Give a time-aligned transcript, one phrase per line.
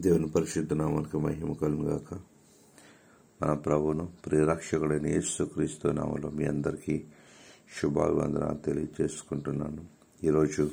[0.00, 2.14] దేవుని పరిశుద్ధ నామానికి మహిమ కలుగాక
[3.42, 7.04] మన ప్రభును ప్రియరక్షకుడైన యేసుక్రీస్తు నామలో మీ అందరికీ
[7.82, 9.84] శుభాభివందనాలు తెలియజేసుకుంటున్నాను.
[10.24, 10.70] ఈరోజు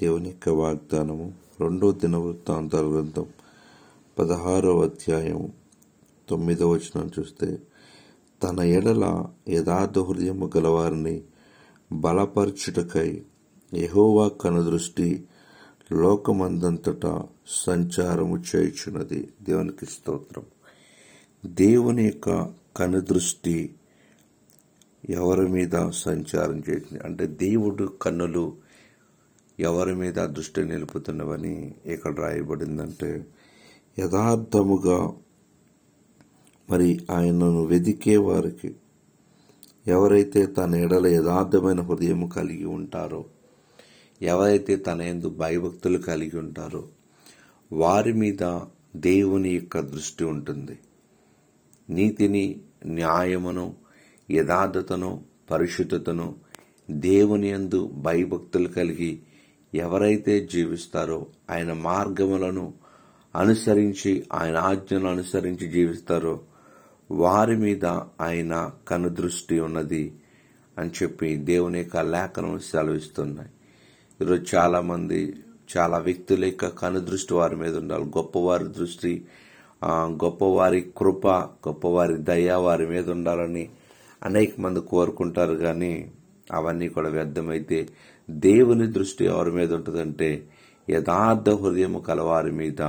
[0.00, 3.26] దేవుని యొక్క వాగ్దానము రెండో దినవృత్తాంతాల గ్రంథం
[4.18, 5.52] పదహారవ అధ్యాయం
[6.28, 7.62] తొమ్మిదవ వచనం చూస్తే
[8.42, 11.22] తన ఎడల యథార్థ హృదయము గలవారిని
[11.92, 13.24] బలపరచుటకై
[13.74, 15.28] యహోవా కనుదృష్టి
[15.92, 19.32] లోకమందంతటా సంచారము చేయుచున్నది.
[19.42, 20.44] దేవునికి స్తోత్రం.
[21.46, 23.74] దేవుని యొక్క కనుదృష్టి
[25.10, 27.04] ఎవరి మీద సంచారం చేసింది?
[27.04, 28.56] అంటే దేవుడు కన్నులు
[29.60, 33.26] ఎవరి మీద దృష్టి నిలుపుతున్నవని ఇక్కడ రాయబడిందంటే
[33.98, 35.12] యథార్థముగా
[36.70, 38.76] మరి ఆయనను వెదికే వారికి
[39.86, 43.24] ఎవరైతే తన ఎడల యథార్థమైన హృదయం కలిగి ఉంటారో
[44.22, 46.88] ఎవరైతే తన ఎందు భయభక్తులు కలిగి ఉంటారో
[47.72, 48.60] వారి మీద
[48.96, 50.78] దేవుని యొక్క దృష్టి ఉంటుంది.
[51.90, 53.74] నీతిని న్యాయమును
[54.30, 56.34] యథార్థతను పరిశుద్ధతను
[56.90, 59.22] దేవుని యందు భయభక్తులు కలిగి
[59.74, 62.74] ఎవరైతే జీవిస్తారో ఆయన మార్గములను
[63.34, 66.40] అనుసరించి ఆయన ఆజ్ఞలను అనుసరించి జీవిస్తారో
[67.10, 67.84] వారి మీద
[68.20, 70.14] ఆయన కనుదృష్టి ఉన్నది
[70.78, 73.48] అని చెప్పి దేవుని యొక్క లేఖనం సెలవిస్తున్నాయి.
[74.22, 75.34] ఈరోజు చాలా మంది
[75.76, 78.04] చాలా వ్యక్తుల యొక్క కనుదృష్టి వారి మీద ఉండాలి.
[78.04, 79.24] గొప్పవారి దృష్టి
[80.24, 81.26] గొప్పవారి కృప
[81.68, 83.68] గొప్పవారి దయ వారి మీద ఉండాలని
[84.22, 85.54] అనేక మంది కోరుకుంటారు.
[85.54, 86.12] కానీ
[86.52, 87.88] అవన్నీ కూడా వ్యర్థమైతే
[88.30, 90.44] దేవుని దృష్టి ఎవరి మీద ఉంటుందంటే
[90.90, 92.82] యథార్థ హృదయం కలవారి మీద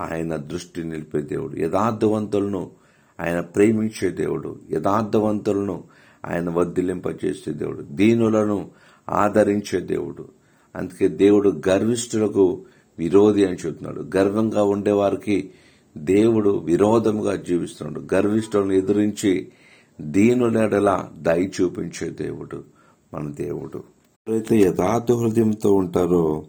[0.00, 1.56] ఆయన దృష్టి నిలిపే దేవుడు.
[1.56, 2.70] యథార్థవంతులను
[3.20, 4.58] ఆయన ప్రేమించే దేవుడు.
[4.70, 5.84] యథార్థవంతులను
[6.26, 7.82] ఆయన వర్ధిలింపచేసే దేవుడు.
[7.82, 8.70] దీనులను
[9.08, 10.41] ఆదరించే దేవుడు.
[10.76, 12.62] అందుకే దేవుడు గర్విష్ఠులకు
[12.98, 14.16] విరోధి అని చెబుతున్నాడు.
[14.16, 15.50] గర్వంగా ఉండేవారికి
[15.96, 18.14] దేవుడు విరోధముగా జీవిస్తున్నాడు.
[18.14, 19.48] గర్విష్ఠులను ఎదిరించి
[20.00, 22.64] దీనులెడలా దయ చూపించే దేవుడు
[23.14, 23.82] మన దేవుడు.
[24.28, 26.44] ఎవరైతే యథార్థ హృదయంతో ఉంటారో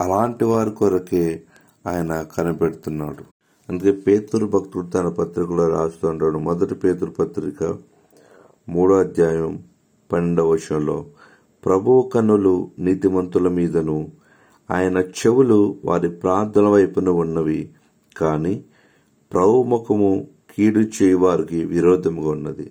[0.00, 1.42] అలాంటి వారి కొరకే
[1.86, 3.24] ఆయన కనిపెడుతున్నాడు.
[3.68, 7.76] అందుకే పేతురు భక్తుడు తన పత్రికలో రాస్తుంటాడు మొదటి పేతురు పత్రిక
[8.68, 9.62] మూడో అధ్యాయం
[10.12, 11.06] పన్నెండవ వర్షంలో
[11.64, 14.10] ప్రభువు కన్నులు నీతిమంతుల మీదను
[14.70, 17.70] ఆయన చెవులు వారి ప్రార్థన వైపున ఉన్నవి.
[18.16, 18.64] కానీ
[19.32, 22.70] ప్రభుముఖము కీడు చేయవారికి విరోధముగా ఉన్నది.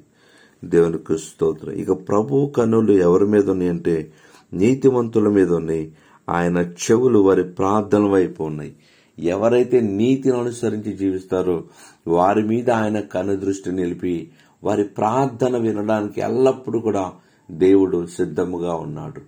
[0.66, 1.74] దేవునికి స్తోత్రం.
[1.74, 4.12] ఇక ప్రభు కన్నులు ఎవరి మీద ఉన్నాయంటే
[4.54, 5.94] నీతిమంతుల మీద ఉన్నాయి.
[6.30, 8.76] ఆయన చెవులు వారి ప్రార్థన వైపు ఉన్నాయి.
[9.20, 11.64] ఎవరైతే నీతిని అనుసరించి జీవిస్తారో
[12.08, 14.32] వారి మీద ఆయన కనుదృష్టి నిలిపి
[14.64, 17.12] వారి ప్రార్థన వినడానికి ఎల్లప్పుడూ కూడా
[17.52, 19.22] దేవుడు సిద్ధముగా ఉన్నాడు.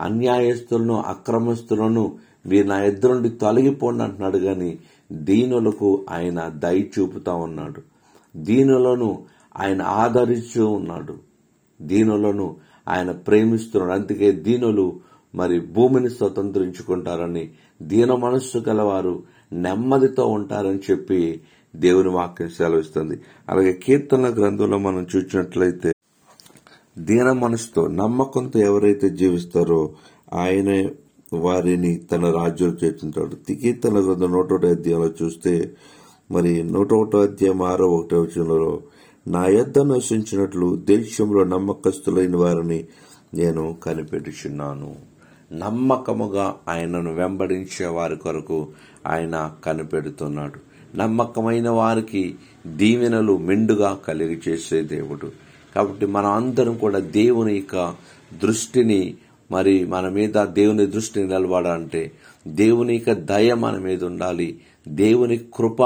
[0.00, 4.78] అన్యాయస్తులను అక్రమస్తులను మీరు నా ఇద్దరు నుండి తొలగిపోండి అంటున్నాడు గాని
[5.12, 7.82] దీనులకు ఆయన దయ చూపుతా ఉన్నాడు.
[8.36, 9.22] దీనులను
[9.58, 11.14] ఆయన ఆదరిస్తూ ఉన్నాడు.
[11.82, 12.56] దీనులను
[12.88, 13.92] ఆయన ప్రేమిస్తున్నాడు.
[13.92, 15.00] అందుకే దీనులు
[15.34, 17.50] మరి భూమిని స్వతంత్రించుకుంటారని
[17.82, 21.40] దీన మనస్సు గలవారు నెమ్మదితో ఉంటారని చెప్పి
[21.76, 23.20] దేవుని వాక్యం సెలవిస్తుంది.
[23.48, 25.92] అలాగే కీర్తన గ్రంథంలో మనం చూసినట్లయితే
[27.00, 29.90] దీన మనసుతో నమ్మకంతో ఎవరైతే జీవిస్తారో
[30.34, 30.90] ఆయనే
[31.32, 33.34] వారిని తన రాజ్యం చేర్చుంటాడు.
[33.34, 35.70] తికీర్తన గ్రంథం నూట అధ్యాయంలో చూస్తే
[36.30, 38.82] మరి నూట ఒకటో అధ్యాయం ఆరో ఒకటో వచనంలో
[39.28, 42.84] నా యొద్ద నశించినట్లు దేశంలో నమ్మకస్తులైన వారిని
[43.34, 44.96] నేను కనిపెట్టుచున్నాను.
[45.52, 48.68] నమ్మకముగా ఆయనను వెంబడించే వారి కొరకు
[49.06, 50.58] ఆయన కనిపెడుతున్నాడు.
[50.96, 52.34] నమ్మకమైన వారికి
[52.66, 55.49] దీవెనలు మెండుగా కలిగి చేసే దేవుడు.
[55.74, 57.94] కాబట్టి మనం అందరం కూడా దేవుని యొక్క
[58.42, 59.14] దృష్టిని
[59.50, 62.12] మరి మన మీద దేవుని దృష్టిని నిలబడాలంటే
[62.48, 64.60] దేవుని యొక్క దయ మన మీద ఉండాలి.
[64.88, 65.82] దేవుని కృప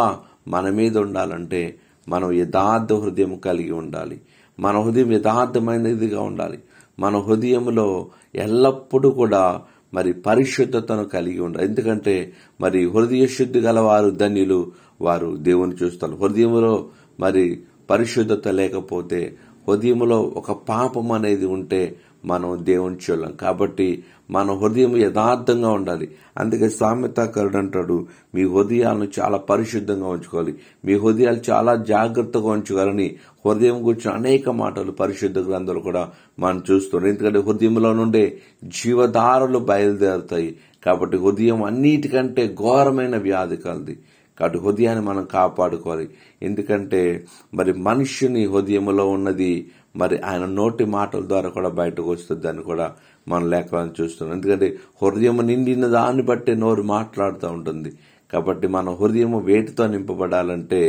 [0.49, 1.75] మన మీద ఉండాలంటే
[2.09, 4.21] మనం యథార్థ హృదయం కలిగి ఉండాలి.
[4.61, 6.59] మన హృదయం యథార్థమైనదిగా ఉండాలి.
[7.01, 9.63] మన హృదయంలో ఎల్లప్పుడూ కూడా
[9.95, 11.67] మరి పరిశుద్ధతను కలిగి ఉండాలి.
[11.67, 16.17] ఎందుకంటే మరి హృదయ శుద్ధి గల వారు ధన్యులు వారు దేవుని చూస్తారు.
[16.17, 16.89] హృదయంలో
[17.21, 17.61] మరి
[17.91, 19.37] పరిశుద్ధత లేకపోతే
[19.69, 26.11] హృదయంలో ఒక పాపం అనేది ఉంటే మనం దేవుని చూడలేం కాబట్టి మన హృదయం యథార్థంగా ఉండాలి.
[26.39, 30.55] అందుకే సామెతాకరుడు అంటాడు మీ హృదయాలను చాలా పరిశుద్ధంగా ఉంచుకోవాలి.
[30.85, 33.15] మీ హృదయాలు చాలా జాగ్రత్తగా ఉంచుకోవాలని
[33.47, 37.11] హృదయం గురించి అనేక మాటలు పరిశుద్ధ గ్రంథాలు కూడా మనం చూస్తున్నాం.
[37.11, 40.57] ఎందుకంటే హృదయంలో నుండే జీవధారలు బయలుదేరుతాయి.
[40.87, 43.99] కాబట్టి హృదయం అన్నిటికంటే ఘోరమైన వ్యాధి కలది.
[44.41, 46.07] కాబట్టి హృదయాన్ని మనం కాపాడుకోవాలి.
[46.43, 49.67] ఎందుకంటే మరి మనుష్యుని హృదయంలో ఉన్నది
[49.97, 52.95] మరి ఆయన నోటి మాటల ద్వారా కూడా బయటకు వస్తుంది అని కూడా
[53.29, 54.37] మనం లేఖలను చూస్తున్నాం.
[54.39, 57.93] ఎందుకంటే హృదయం నిండిన దాన్ని బట్టి నోరు మాట్లాడుతూ ఉంటుంది.
[58.33, 60.81] కాబట్టి మన హృదయం వేటితో నింపబడాలంటే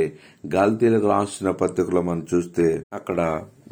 [0.56, 3.22] గల్తీలకు రాసిన పత్రికలో మనం చూస్తే అక్కడ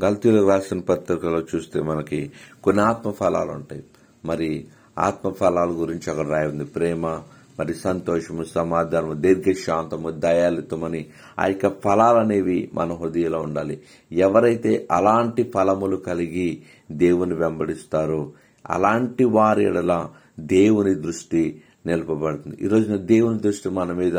[0.04, 2.32] గల్తీలకు రాసిన పత్రికలో చూస్తే మనకి
[2.64, 3.84] కొన్ని ఆత్మ ఫలాలు ఉంటాయి.
[4.26, 4.66] మరి
[4.98, 7.22] ఆత్మ ఫలాల గురించి అక్కడ రాయింది ప్రేమ
[7.60, 11.06] మరి సంతోషము సమాధానము దీర్ఘశాంతము దయాలితమని
[11.40, 13.82] ఆ యొక్క ఫలాలనేవి మన హృదయంలో ఉండాలి.
[14.12, 16.62] ఎవరైతే అలాంటి ఫలములు కలిగి
[16.92, 18.32] దేవుని వెంబడిస్తారో
[18.70, 20.10] అలాంటి వారి ఎడల
[20.40, 22.56] దేవుని దృష్టి నిలపబడుతుంది.
[22.56, 24.18] ఈ దేవుని దృష్టి మన మీద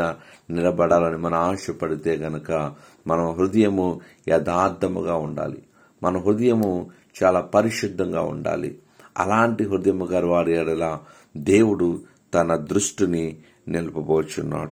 [0.49, 2.75] నిలబడాలని మనం ఆశపడితే గనక
[3.07, 5.63] మన హృదయము యథార్థముగా ఉండాలి.
[6.03, 6.89] మన హృదయము
[7.23, 8.77] చాలా పరిశుద్ధంగా ఉండాలి.
[9.17, 10.97] అలాంటి హృదయము గారు వారి ఎడల
[11.37, 11.99] దేవుడు
[12.35, 14.71] తన దృష్టిని నిలుపబోచున్నాడు.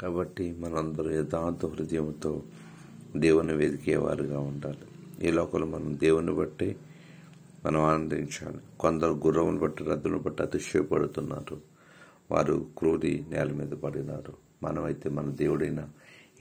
[0.00, 2.42] కాబట్టి మనందరూ యథార్థ హృదయంతో
[3.16, 5.26] దేవుని వెతికేవారుగా ఉండాలి.
[5.28, 6.76] ఈ లోకంలో మనం దేవుని బట్టి
[7.66, 8.58] మనం ఆనందించాలి.
[8.80, 11.60] కొందరు గుర్రమును బట్టి రద్దును బట్టి అతిశయపడుతున్నారు.
[12.30, 14.36] వారు క్రూరి నేల మీద పడినారు.
[14.62, 15.88] మనమైతే మన దేవుడైన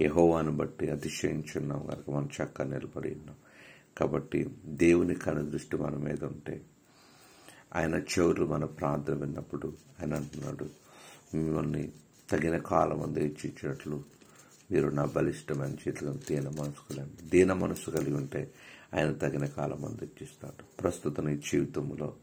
[0.01, 1.79] యహోవాను బట్టి అతిశయించున్నాం.
[1.79, 3.35] కనుక మనం చక్కగా నిలబడి ఉన్నాం.
[3.97, 6.61] కాబట్టి దేవుని కను దృష్టి మన మీద ఉంటే
[7.75, 10.65] ఆయన చెవులు మన ప్రార్థన విన్నప్పుడు ఆయన అంటున్నాడు
[11.35, 11.91] మిమ్మల్ని
[12.31, 14.03] తగిన కాలం అందు ఇచ్చినట్లు
[14.71, 18.51] మీరు నా బలిష్టమైన చేతులను దీన మనసు కలిగి దీన మనసు కలిగి ఉంటే
[18.93, 22.15] ఆయన తగిన కాలం అందు ఇచ్చిస్తాడు ప్రస్తుతం ఈ జీవితంలో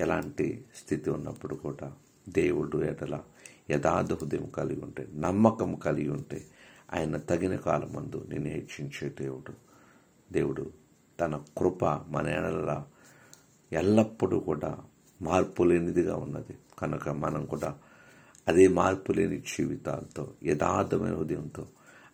[0.00, 1.92] ఎలాంటి స్థితి ఉన్నప్పుడు కూడా
[2.28, 3.22] దేవుడు ఎడల
[3.70, 6.44] యథార్థ హృదయం కలిగి ఉంటే నమ్మకం కలిగి ఉంటే
[6.94, 9.52] ఆయన తగిన కాలమందు నేను హెచ్చించే దేవుడు.
[10.32, 10.70] దేవుడు
[11.20, 12.86] తన కృప మన ఎడలా
[13.72, 14.78] ఎల్లప్పుడూ కూడా
[15.22, 16.58] మార్పు లేనిదిగా ఉన్నది.
[16.78, 17.74] కనుక మనం కూడా
[18.48, 21.66] అదే మార్పు లేని జీవితాలతో యథార్థమైన హృదయంతో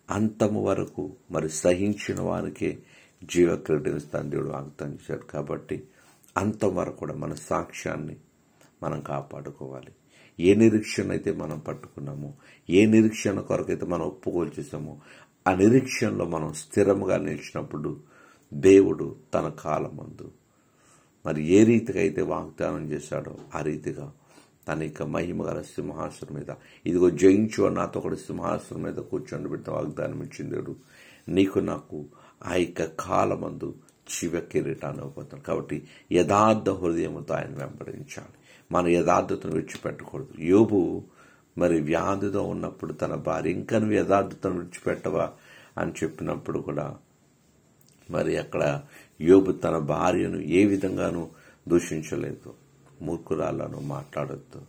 [0.09, 2.83] అంతము వరకు మరి సహించిన వారికే
[3.23, 5.21] జీవక్రీడని తండ్రి దేవుడు వాగ్దానం చేశాడు.
[5.21, 5.83] కాబట్టి
[6.37, 8.15] అంతం వరకు కూడా మన సాక్ష్యాన్ని
[8.83, 9.91] మనం కాపాడుకోవాలి.
[10.39, 12.33] ఏ నిరీక్షణ అయితే మనం పట్టుకున్నామో
[12.69, 14.97] ఏ నిరీక్షణ కొరకైతే మనం ఒప్పుకోలు చేసామో
[15.47, 17.99] ఆ నిరీక్షణలో మనం స్థిరముగా నిలిచినప్పుడు
[18.53, 20.31] దేవుడు తన కాలమందు
[21.25, 24.11] మరి ఏ రీతిగా అయితే వాగ్దానం చేశాడో ఆ రీతిగా
[24.67, 26.55] తన యొక్క మహిమ గల సింహాసనం మీద
[26.85, 30.75] ఇదిగో జయించు అని నాతో ఒకటి సింహాసనం మీద కూర్చొని పెడితే వాగ్దానం ఇచ్చిందేడు
[31.29, 32.05] నీకు నాకు
[32.45, 38.33] ఆ యొక్క కాలమందు చివ కిరీటాన్ని ఇవ్వబోతాడు కాబట్టి యథార్థ హృదయంతో ఆయన వెంబడించాలి.
[38.71, 40.41] మన యథార్థతను విడిచిపెట్టకూడదు.
[40.41, 41.03] యోబు
[41.57, 45.31] మరి వ్యాధితో ఉన్నప్పుడు తన భార్య ఇంకా నువ్వు యథార్థతను విడిచిపెట్టవా?
[45.77, 46.97] అని చెప్పినప్పుడు కూడా
[48.13, 48.81] మరి అక్కడ
[49.21, 51.27] యోబు తన భార్యను ఏ విధంగానూ
[51.67, 52.53] దూషించలేదు.
[53.01, 54.61] మూర్ఖురాలను మాట్లాడద్దు.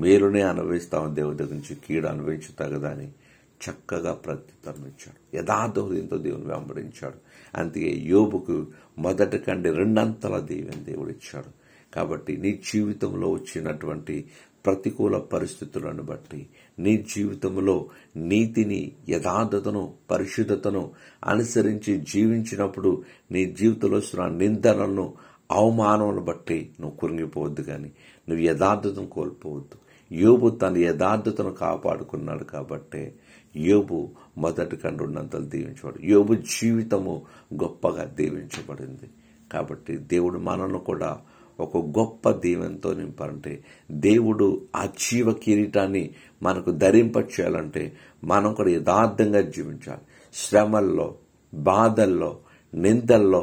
[0.00, 3.12] మేలునే అనుభవిస్తాము దేవుడి దగ్గర నుంచి కీడు అనుభవించు తగదని
[3.60, 5.36] చక్కగా ప్రత్యుత్తరం ఇచ్చాడు.
[5.36, 7.14] యథార్థ హృదయంతో దేవుని వెంబడించాడు.
[7.54, 8.66] అందుకే యోబుకు
[8.98, 11.60] మొదటి కంటే రెండంతల దేవుని దేవుడు ఇచ్చాడు.
[11.94, 14.24] కాబట్టి నీ జీవితంలో వచ్చినటువంటి
[14.64, 16.46] ప్రతికూల పరిస్థితులను బట్టి
[16.78, 20.90] నీ జీవితంలో నీతిని యథార్థతను పరిశుద్ధతను
[21.24, 23.02] అనుసరించి జీవించినప్పుడు
[23.32, 25.14] నీ జీవితంలో వస్తున్న నిందనలను
[25.50, 27.92] అవమానములను బట్టి నువ్వు కురింగిపోవద్దు కానీ
[28.28, 29.76] నువ్వు యథార్థతను కోల్పోవద్దు.
[30.12, 33.14] యోబు తన యథార్థతను కాపాడుకున్నాడు కాబట్టే
[33.56, 34.08] యోబు
[34.38, 37.22] మొదటి కండు ఉన్నంతలు దీవించబడు యోబు జీవితము
[37.54, 39.08] గొప్పగా దీవించబడింది.
[39.52, 41.20] కాబట్టి దేవుడు మనల్ని కూడా
[41.60, 43.52] ఒక గొప్ప దీవెనతో నింపాలంటే
[43.90, 44.46] దేవుడు
[44.76, 46.10] ఆ జీవ కిరీటాన్ని
[46.42, 47.82] మనకు ధరింప చేయాలంటే
[48.24, 50.04] మనం కూడా యథార్థంగా జీవించాలి.
[50.34, 51.14] శ్రమల్లో
[51.54, 52.38] బాధల్లో
[52.74, 53.42] నిందల్లో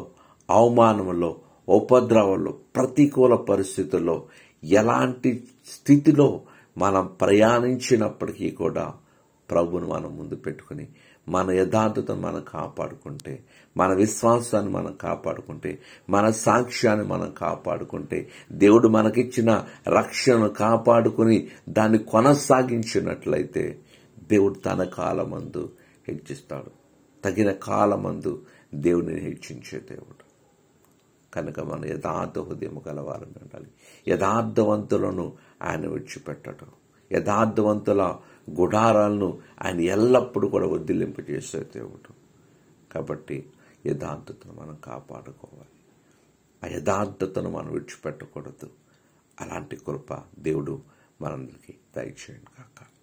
[0.50, 1.32] అవమానంలో
[1.70, 4.18] ఉపద్రవంలో ప్రతికూల పరిస్థితుల్లో
[4.64, 6.42] ఎలాంటి స్థితిలో
[6.78, 8.86] మనం ప్రయాణించినప్పటికీ కూడా
[9.52, 10.86] ప్రభును మనం ముందు పెట్టుకుని
[11.30, 13.44] మన యథార్థతను మనం కాపాడుకుంటే
[13.78, 15.80] మన విశ్వాసాన్ని మనం కాపాడుకుంటే
[16.10, 23.80] మన సాక్ష్యాన్ని మనం కాపాడుకుంటే దేవుడు మనకిచ్చిన రక్షణను కాపాడుకుని దాన్ని కొనసాగించినట్లయితే
[24.30, 25.72] దేవుడు తన కాలమందు
[26.08, 26.72] హెచ్చిస్తాడు.
[27.24, 28.42] తగిన కాలమందు
[28.76, 30.28] దేవుడిని హెచ్చించే దేవుడు.
[31.34, 33.68] కనుక మన యథార్థ హృదయం గలవాలని ఉండాలి.
[34.08, 36.68] యథార్థవంతులను ఆయన విడిచిపెట్టడం.
[37.12, 38.16] యథార్థవంతుల
[38.50, 42.14] గుడారాలను ఆయన ఎల్లప్పుడూ కూడా వదిలింపజేసే దేవుడు.
[42.94, 43.50] కాబట్టి
[43.86, 45.70] యథార్థతను మనం కాపాడుకోవాలి.
[46.64, 48.70] ఆ యథార్థతను మనం విడిచిపెట్టకూడదు.
[49.42, 50.82] అలాంటి కృప దేవుడు
[51.22, 52.97] మనందరికీ దయచేయండి కాక.